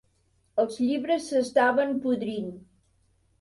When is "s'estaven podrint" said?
1.33-2.49